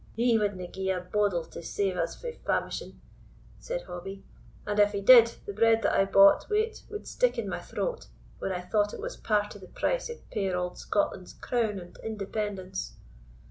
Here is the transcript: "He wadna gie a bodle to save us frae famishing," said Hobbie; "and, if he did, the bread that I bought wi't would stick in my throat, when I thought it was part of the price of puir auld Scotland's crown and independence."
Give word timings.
"He 0.15 0.35
wadna 0.35 0.67
gie 0.67 0.89
a 0.89 0.99
bodle 0.99 1.43
to 1.45 1.61
save 1.61 1.95
us 1.95 2.19
frae 2.19 2.39
famishing," 2.43 2.99
said 3.59 3.83
Hobbie; 3.83 4.23
"and, 4.65 4.79
if 4.79 4.93
he 4.93 4.99
did, 5.01 5.33
the 5.45 5.53
bread 5.53 5.83
that 5.83 5.93
I 5.93 6.05
bought 6.05 6.49
wi't 6.49 6.81
would 6.89 7.07
stick 7.07 7.37
in 7.37 7.47
my 7.47 7.59
throat, 7.59 8.07
when 8.39 8.51
I 8.51 8.61
thought 8.61 8.95
it 8.95 8.99
was 8.99 9.15
part 9.15 9.53
of 9.53 9.61
the 9.61 9.67
price 9.67 10.09
of 10.09 10.27
puir 10.31 10.57
auld 10.57 10.79
Scotland's 10.79 11.33
crown 11.33 11.77
and 11.79 11.95
independence." 12.03 12.95